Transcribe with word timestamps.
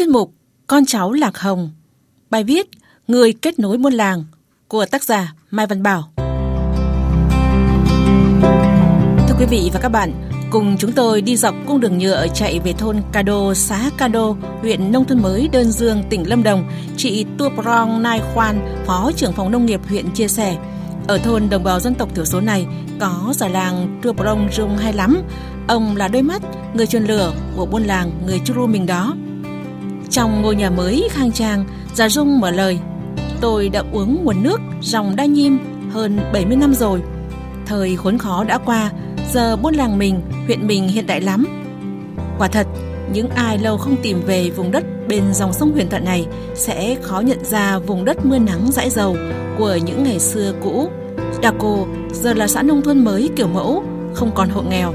chuyên 0.00 0.10
mục 0.10 0.34
Con 0.66 0.84
cháu 0.86 1.12
Lạc 1.12 1.38
Hồng. 1.38 1.70
Bài 2.30 2.44
viết 2.44 2.68
Người 3.08 3.32
kết 3.32 3.58
nối 3.58 3.78
buôn 3.78 3.92
làng 3.92 4.24
của 4.68 4.86
tác 4.86 5.04
giả 5.04 5.34
Mai 5.50 5.66
Văn 5.66 5.82
Bảo. 5.82 6.12
Thưa 9.28 9.34
quý 9.38 9.46
vị 9.50 9.70
và 9.72 9.80
các 9.80 9.88
bạn, 9.88 10.12
cùng 10.50 10.76
chúng 10.78 10.92
tôi 10.92 11.20
đi 11.22 11.36
dọc 11.36 11.54
cung 11.66 11.80
đường 11.80 11.98
nhựa 11.98 12.26
chạy 12.34 12.60
về 12.60 12.72
thôn 12.72 13.02
Cado, 13.12 13.54
xã 13.54 13.90
Cado, 13.96 14.34
huyện 14.60 14.92
nông 14.92 15.04
thôn 15.04 15.22
mới 15.22 15.48
Đơn 15.48 15.72
Dương, 15.72 16.02
tỉnh 16.10 16.28
Lâm 16.28 16.42
Đồng, 16.42 16.70
chị 16.96 17.26
Tu 17.38 17.48
Prong 17.62 18.02
Nai 18.02 18.20
Khoan, 18.34 18.82
Phó 18.86 19.10
trưởng 19.16 19.32
phòng 19.32 19.50
nông 19.50 19.66
nghiệp 19.66 19.80
huyện 19.88 20.10
chia 20.10 20.28
sẻ. 20.28 20.56
Ở 21.08 21.18
thôn 21.18 21.48
đồng 21.50 21.64
bào 21.64 21.80
dân 21.80 21.94
tộc 21.94 22.14
thiểu 22.14 22.24
số 22.24 22.40
này 22.40 22.66
có 23.00 23.32
già 23.36 23.48
làng 23.48 24.00
Tu 24.02 24.12
Prong 24.12 24.48
Rung 24.52 24.76
hay 24.76 24.92
lắm. 24.92 25.22
Ông 25.68 25.96
là 25.96 26.08
đôi 26.08 26.22
mắt, 26.22 26.42
người 26.74 26.86
truyền 26.86 27.04
lửa 27.04 27.32
của 27.56 27.66
buôn 27.66 27.82
làng 27.82 28.10
người 28.26 28.40
Churu 28.44 28.66
mình 28.66 28.86
đó. 28.86 29.14
Trong 30.10 30.42
ngôi 30.42 30.56
nhà 30.56 30.70
mới 30.70 31.08
khang 31.10 31.32
trang, 31.32 31.64
Già 31.94 32.08
Dung 32.08 32.40
mở 32.40 32.50
lời. 32.50 32.78
Tôi 33.40 33.68
đã 33.68 33.82
uống 33.92 34.24
nguồn 34.24 34.42
nước 34.42 34.60
dòng 34.80 35.16
đa 35.16 35.24
nhiêm 35.24 35.52
hơn 35.90 36.18
70 36.32 36.56
năm 36.56 36.74
rồi. 36.74 37.02
Thời 37.66 37.96
khốn 37.96 38.18
khó 38.18 38.44
đã 38.44 38.58
qua, 38.58 38.90
giờ 39.32 39.56
buôn 39.56 39.74
làng 39.74 39.98
mình, 39.98 40.20
huyện 40.46 40.66
mình 40.66 40.88
hiện 40.88 41.06
đại 41.06 41.20
lắm. 41.20 41.46
Quả 42.38 42.48
thật, 42.48 42.66
những 43.12 43.28
ai 43.30 43.58
lâu 43.58 43.76
không 43.76 43.96
tìm 44.02 44.20
về 44.26 44.50
vùng 44.50 44.70
đất 44.70 44.84
bên 45.08 45.22
dòng 45.32 45.52
sông 45.52 45.72
huyền 45.72 45.88
thoại 45.90 46.02
này 46.02 46.26
sẽ 46.54 46.96
khó 47.02 47.20
nhận 47.20 47.44
ra 47.44 47.78
vùng 47.78 48.04
đất 48.04 48.26
mưa 48.26 48.38
nắng 48.38 48.72
dãi 48.72 48.90
dầu 48.90 49.16
của 49.58 49.78
những 49.84 50.04
ngày 50.04 50.18
xưa 50.18 50.52
cũ. 50.62 50.90
Đà 51.42 51.52
Cô 51.58 51.86
giờ 52.12 52.34
là 52.34 52.46
xã 52.46 52.62
nông 52.62 52.82
thôn 52.82 53.04
mới 53.04 53.30
kiểu 53.36 53.48
mẫu, 53.48 53.84
không 54.14 54.30
còn 54.34 54.48
hộ 54.48 54.62
nghèo. 54.62 54.92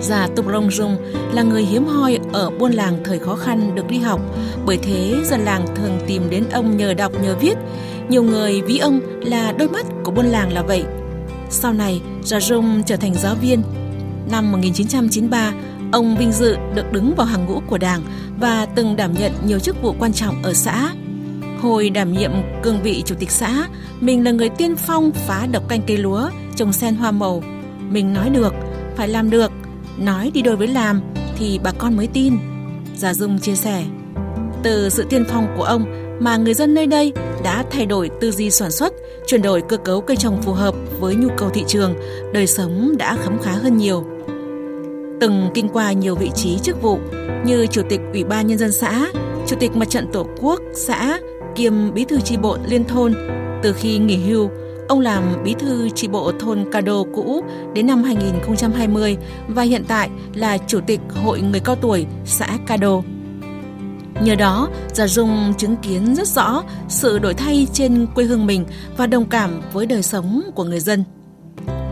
Già 0.00 0.28
Tục 0.36 0.46
Rông 0.52 0.70
Dung 0.70 0.96
là 1.32 1.42
người 1.42 1.62
hiếm 1.62 1.86
hoi 1.86 2.17
ở 2.32 2.50
buôn 2.50 2.72
làng 2.72 2.98
thời 3.04 3.18
khó 3.18 3.34
khăn 3.34 3.74
được 3.74 3.88
đi 3.88 3.98
học, 3.98 4.20
bởi 4.66 4.78
thế 4.82 5.14
dân 5.24 5.40
làng 5.40 5.66
thường 5.74 5.98
tìm 6.06 6.22
đến 6.30 6.44
ông 6.52 6.76
nhờ 6.76 6.94
đọc 6.94 7.12
nhờ 7.22 7.36
viết. 7.40 7.54
Nhiều 8.08 8.22
người 8.22 8.62
ví 8.62 8.78
ông 8.78 9.00
là 9.20 9.52
đôi 9.52 9.68
mắt 9.68 9.86
của 10.04 10.10
buôn 10.10 10.26
làng 10.26 10.52
là 10.52 10.62
vậy. 10.62 10.84
Sau 11.50 11.72
này, 11.72 12.00
Già 12.24 12.40
Rung 12.40 12.82
trở 12.86 12.96
thành 12.96 13.14
giáo 13.14 13.34
viên. 13.34 13.62
Năm 14.30 14.52
1993, 14.52 15.52
ông 15.92 16.16
vinh 16.16 16.32
dự 16.32 16.56
được 16.74 16.92
đứng 16.92 17.14
vào 17.14 17.26
hàng 17.26 17.46
ngũ 17.46 17.60
của 17.66 17.78
đảng 17.78 18.02
và 18.40 18.66
từng 18.74 18.96
đảm 18.96 19.12
nhận 19.12 19.32
nhiều 19.46 19.58
chức 19.58 19.82
vụ 19.82 19.94
quan 19.98 20.12
trọng 20.12 20.42
ở 20.42 20.52
xã. 20.54 20.92
Hồi 21.60 21.90
đảm 21.90 22.12
nhiệm 22.12 22.30
cương 22.62 22.82
vị 22.82 23.02
chủ 23.06 23.14
tịch 23.18 23.30
xã, 23.30 23.68
mình 24.00 24.24
là 24.24 24.30
người 24.30 24.48
tiên 24.48 24.76
phong 24.76 25.10
phá 25.12 25.46
độc 25.52 25.68
canh 25.68 25.82
cây 25.86 25.96
lúa, 25.96 26.30
trồng 26.56 26.72
sen 26.72 26.94
hoa 26.94 27.10
màu. 27.10 27.42
Mình 27.90 28.14
nói 28.14 28.30
được, 28.30 28.54
phải 28.96 29.08
làm 29.08 29.30
được, 29.30 29.52
nói 29.98 30.30
đi 30.34 30.42
đôi 30.42 30.56
với 30.56 30.68
làm 30.68 31.00
thì 31.38 31.58
bà 31.62 31.72
con 31.72 31.96
mới 31.96 32.06
tin. 32.06 32.38
Già 32.96 33.14
Dung 33.14 33.38
chia 33.38 33.54
sẻ, 33.54 33.84
từ 34.62 34.88
sự 34.88 35.04
tiên 35.10 35.24
phong 35.28 35.46
của 35.56 35.62
ông 35.62 35.84
mà 36.20 36.36
người 36.36 36.54
dân 36.54 36.74
nơi 36.74 36.86
đây 36.86 37.12
đã 37.44 37.64
thay 37.70 37.86
đổi 37.86 38.10
tư 38.20 38.30
duy 38.30 38.50
sản 38.50 38.70
xuất, 38.70 38.92
chuyển 39.26 39.42
đổi 39.42 39.62
cơ 39.68 39.76
cấu 39.76 40.00
cây 40.00 40.16
trồng 40.16 40.42
phù 40.42 40.52
hợp 40.52 40.74
với 41.00 41.14
nhu 41.14 41.28
cầu 41.36 41.50
thị 41.50 41.64
trường, 41.66 41.94
đời 42.32 42.46
sống 42.46 42.94
đã 42.98 43.16
khấm 43.16 43.38
khá 43.42 43.52
hơn 43.52 43.76
nhiều. 43.76 44.04
Từng 45.20 45.50
kinh 45.54 45.68
qua 45.68 45.92
nhiều 45.92 46.14
vị 46.14 46.30
trí 46.34 46.58
chức 46.58 46.82
vụ 46.82 46.98
như 47.44 47.66
Chủ 47.66 47.82
tịch 47.88 48.00
Ủy 48.12 48.24
ban 48.24 48.46
Nhân 48.46 48.58
dân 48.58 48.72
xã, 48.72 49.06
Chủ 49.46 49.56
tịch 49.60 49.76
Mặt 49.76 49.90
trận 49.90 50.06
Tổ 50.12 50.26
quốc 50.40 50.60
xã, 50.74 51.18
kiêm 51.54 51.94
Bí 51.94 52.04
thư 52.04 52.20
tri 52.20 52.36
bộ 52.36 52.56
liên 52.66 52.84
thôn. 52.84 53.14
Từ 53.62 53.72
khi 53.72 53.98
nghỉ 53.98 54.16
hưu, 54.16 54.50
ông 54.88 55.00
làm 55.00 55.42
bí 55.44 55.54
thư 55.58 55.90
tri 55.90 56.08
bộ 56.08 56.32
thôn 56.40 56.64
Cado 56.72 57.02
cũ 57.14 57.44
đến 57.74 57.86
năm 57.86 58.02
2020 58.02 59.16
và 59.48 59.62
hiện 59.62 59.84
tại 59.88 60.10
là 60.34 60.58
Chủ 60.58 60.80
tịch 60.86 61.00
Hội 61.24 61.40
Người 61.40 61.60
Cao 61.60 61.76
Tuổi 61.76 62.06
xã 62.24 62.58
Cado. 62.66 63.02
Nhờ 64.22 64.34
đó, 64.34 64.68
Già 64.92 65.06
Dung 65.06 65.54
chứng 65.58 65.76
kiến 65.76 66.14
rất 66.14 66.28
rõ 66.28 66.62
sự 66.88 67.18
đổi 67.18 67.34
thay 67.34 67.66
trên 67.72 68.06
quê 68.14 68.24
hương 68.24 68.46
mình 68.46 68.64
và 68.96 69.06
đồng 69.06 69.24
cảm 69.24 69.60
với 69.72 69.86
đời 69.86 70.02
sống 70.02 70.42
của 70.54 70.64
người 70.64 70.80
dân. 70.80 71.04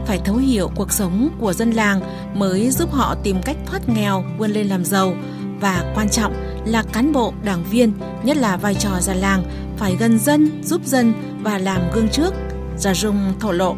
Phải 0.07 0.19
thấu 0.25 0.37
hiểu 0.37 0.71
cuộc 0.77 0.93
sống 0.93 1.29
của 1.41 1.53
dân 1.53 1.71
làng 1.71 2.01
mới 2.35 2.71
giúp 2.71 2.93
họ 2.93 3.15
tìm 3.23 3.37
cách 3.45 3.57
thoát 3.67 3.89
nghèo, 3.89 4.25
vươn 4.39 4.51
lên 4.51 4.67
làm 4.67 4.85
giàu 4.85 5.15
và 5.61 5.93
quan 5.95 6.09
trọng 6.09 6.35
là 6.67 6.83
cán 6.83 7.13
bộ, 7.13 7.33
đảng 7.45 7.65
viên, 7.71 7.93
nhất 8.25 8.37
là 8.37 8.57
vai 8.57 8.75
trò 8.75 9.01
già 9.01 9.15
làng 9.15 9.45
phải 9.77 9.97
gần 9.97 10.19
dân, 10.19 10.63
giúp 10.65 10.81
dân 10.85 11.13
và 11.43 11.59
làm 11.59 11.81
gương 11.95 12.09
trước. 12.09 12.35
Già 12.79 12.95
Dung 12.95 13.33
thổ 13.41 13.53
lộ. 13.53 13.77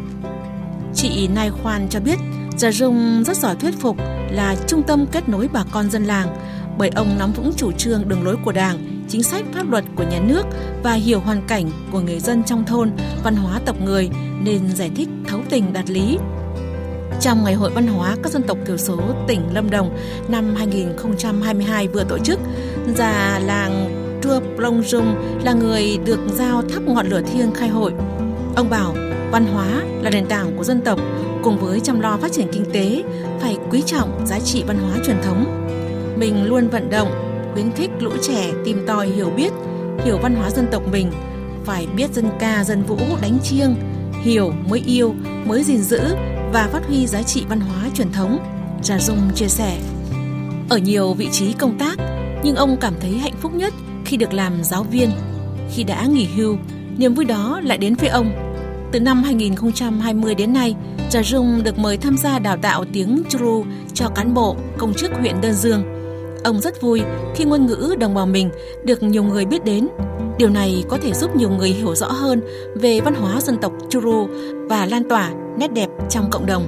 Chị 0.93 1.27
Nai 1.27 1.49
Khoan 1.49 1.87
cho 1.89 1.99
biết 1.99 2.19
Già 2.57 2.71
Dung 2.71 3.23
rất 3.25 3.37
giỏi 3.37 3.55
thuyết 3.55 3.79
phục 3.79 3.97
là 4.31 4.55
trung 4.67 4.83
tâm 4.83 5.05
kết 5.11 5.29
nối 5.29 5.49
bà 5.53 5.63
con 5.71 5.89
dân 5.89 6.05
làng 6.05 6.35
bởi 6.77 6.89
ông 6.89 7.15
nắm 7.19 7.31
vững 7.31 7.51
chủ 7.55 7.71
trương 7.71 8.09
đường 8.09 8.23
lối 8.23 8.35
của 8.45 8.51
Đảng, 8.51 9.03
chính 9.09 9.23
sách 9.23 9.45
pháp 9.53 9.69
luật 9.69 9.83
của 9.95 10.03
nhà 10.03 10.19
nước 10.19 10.43
và 10.83 10.93
hiểu 10.93 11.19
hoàn 11.19 11.41
cảnh 11.47 11.71
của 11.91 11.99
người 11.99 12.19
dân 12.19 12.43
trong 12.43 12.65
thôn, 12.65 12.91
văn 13.23 13.35
hóa 13.35 13.59
tộc 13.65 13.81
người 13.81 14.09
nên 14.43 14.75
giải 14.75 14.91
thích 14.95 15.09
thấu 15.27 15.39
tình 15.49 15.73
đạt 15.73 15.89
lý. 15.89 16.17
Trong 17.21 17.43
Ngày 17.43 17.53
hội 17.53 17.71
Văn 17.71 17.87
hóa 17.87 18.15
các 18.23 18.31
dân 18.31 18.43
tộc 18.43 18.57
thiểu 18.65 18.77
số 18.77 18.99
tỉnh 19.27 19.41
Lâm 19.53 19.69
Đồng 19.69 19.97
năm 20.27 20.55
2022 20.55 21.87
vừa 21.87 22.03
tổ 22.03 22.17
chức, 22.17 22.39
già 22.95 23.39
làng 23.39 23.89
Trua 24.23 24.39
Plong 24.55 24.83
Dung 24.83 25.15
là 25.43 25.53
người 25.53 25.97
được 26.05 26.19
giao 26.33 26.61
thắp 26.61 26.83
ngọn 26.87 27.07
lửa 27.07 27.21
thiêng 27.21 27.51
khai 27.53 27.69
hội. 27.69 27.93
Ông 28.59 28.69
bảo 28.69 28.93
văn 29.31 29.45
hóa 29.45 29.83
là 30.01 30.09
nền 30.09 30.25
tảng 30.25 30.57
của 30.57 30.63
dân 30.63 30.81
tộc, 30.81 30.99
cùng 31.43 31.57
với 31.57 31.79
chăm 31.79 31.99
lo 31.99 32.17
phát 32.17 32.31
triển 32.31 32.47
kinh 32.51 32.65
tế, 32.73 33.03
phải 33.39 33.57
quý 33.71 33.83
trọng 33.85 34.25
giá 34.25 34.39
trị 34.39 34.63
văn 34.67 34.77
hóa 34.77 34.97
truyền 35.05 35.21
thống 35.23 35.69
mình 36.17 36.45
luôn 36.45 36.67
vận 36.69 36.89
động, 36.89 37.11
khuyến 37.53 37.71
khích 37.71 37.89
lũ 37.99 38.11
trẻ 38.21 38.51
tìm 38.65 38.83
tòi 38.87 39.07
hiểu 39.07 39.29
biết, 39.29 39.53
hiểu 40.05 40.17
văn 40.17 40.35
hóa 40.35 40.49
dân 40.49 40.67
tộc 40.71 40.83
mình, 40.91 41.11
phải 41.65 41.87
biết 41.95 42.13
dân 42.13 42.29
ca, 42.39 42.63
dân 42.63 42.83
vũ, 42.83 42.97
đánh 43.21 43.39
chiêng, 43.43 43.75
hiểu 44.21 44.53
mới 44.69 44.83
yêu, 44.85 45.15
mới 45.45 45.63
gìn 45.63 45.81
giữ 45.81 46.01
và 46.53 46.69
phát 46.71 46.87
huy 46.87 47.07
giá 47.07 47.23
trị 47.23 47.45
văn 47.49 47.59
hóa 47.59 47.89
truyền 47.93 48.11
thống. 48.11 48.39
Trà 48.83 48.99
Dung 48.99 49.19
chia 49.35 49.47
sẻ. 49.47 49.77
Ở 50.69 50.77
nhiều 50.77 51.13
vị 51.13 51.29
trí 51.31 51.53
công 51.53 51.77
tác, 51.79 51.97
nhưng 52.43 52.55
ông 52.55 52.77
cảm 52.81 52.93
thấy 53.01 53.11
hạnh 53.11 53.35
phúc 53.41 53.53
nhất 53.53 53.73
khi 54.05 54.17
được 54.17 54.33
làm 54.33 54.63
giáo 54.63 54.83
viên. 54.83 55.09
Khi 55.75 55.83
đã 55.83 56.05
nghỉ 56.05 56.25
hưu, 56.25 56.57
niềm 56.97 57.13
vui 57.13 57.25
đó 57.25 57.61
lại 57.63 57.77
đến 57.77 57.95
với 57.95 58.09
ông. 58.09 58.48
Từ 58.91 58.99
năm 58.99 59.23
2020 59.23 60.35
đến 60.35 60.53
nay, 60.53 60.75
Trà 61.09 61.23
Dung 61.23 61.63
được 61.63 61.79
mời 61.79 61.97
tham 61.97 62.17
gia 62.17 62.39
đào 62.39 62.57
tạo 62.61 62.85
tiếng 62.93 63.23
Tru 63.29 63.65
cho 63.93 64.09
cán 64.09 64.33
bộ, 64.33 64.55
công 64.77 64.93
chức 64.93 65.11
huyện 65.13 65.41
Đơn 65.41 65.53
Dương– 65.53 65.83
Ông 66.43 66.61
rất 66.61 66.81
vui 66.81 67.01
khi 67.35 67.45
ngôn 67.45 67.65
ngữ 67.65 67.95
đồng 67.99 68.13
bào 68.13 68.25
mình 68.25 68.49
được 68.83 69.03
nhiều 69.03 69.23
người 69.23 69.45
biết 69.45 69.63
đến. 69.65 69.87
Điều 70.37 70.49
này 70.49 70.83
có 70.89 70.97
thể 71.01 71.13
giúp 71.13 71.35
nhiều 71.35 71.49
người 71.49 71.69
hiểu 71.69 71.95
rõ 71.95 72.07
hơn 72.07 72.41
về 72.75 73.01
văn 73.01 73.15
hóa 73.15 73.41
dân 73.41 73.57
tộc 73.61 73.73
Tru 73.89 74.27
và 74.69 74.85
lan 74.85 75.09
tỏa 75.09 75.31
nét 75.57 75.73
đẹp 75.73 75.87
trong 76.09 76.29
cộng 76.31 76.45
đồng. 76.45 76.67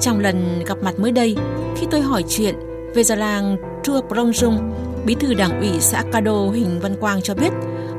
Trong 0.00 0.20
lần 0.20 0.64
gặp 0.66 0.78
mặt 0.82 0.98
mới 0.98 1.12
đây, 1.12 1.36
khi 1.76 1.86
tôi 1.90 2.00
hỏi 2.00 2.24
chuyện 2.28 2.54
về 2.94 3.02
già 3.02 3.14
làng 3.14 3.56
Chua 3.82 4.00
Prong 4.08 4.32
Dung, 4.32 4.72
bí 5.06 5.14
thư 5.14 5.34
đảng 5.34 5.60
ủy 5.60 5.80
xã 5.80 6.02
Cado 6.12 6.32
Huỳnh 6.32 6.80
Văn 6.80 6.96
Quang 7.00 7.22
cho 7.22 7.34
biết, 7.34 7.52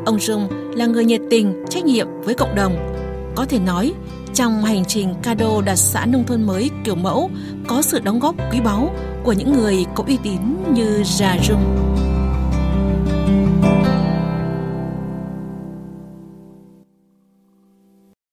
ông 0.05 0.19
Dung 0.19 0.47
là 0.75 0.85
người 0.85 1.05
nhiệt 1.05 1.21
tình, 1.29 1.65
trách 1.69 1.85
nhiệm 1.85 2.07
với 2.23 2.35
cộng 2.35 2.55
đồng. 2.55 2.98
Có 3.35 3.45
thể 3.45 3.59
nói, 3.59 3.93
trong 4.33 4.63
hành 4.63 4.85
trình 4.85 5.13
Cado 5.23 5.61
đặt 5.61 5.75
xã 5.75 6.05
nông 6.05 6.23
thôn 6.23 6.43
mới 6.43 6.69
kiểu 6.83 6.95
mẫu 6.95 7.29
có 7.67 7.81
sự 7.81 7.99
đóng 7.99 8.19
góp 8.19 8.35
quý 8.51 8.59
báu 8.61 8.95
của 9.23 9.33
những 9.33 9.53
người 9.53 9.85
có 9.95 10.03
uy 10.07 10.17
tín 10.23 10.39
như 10.73 11.03
Già 11.03 11.37
Dung. 11.47 11.88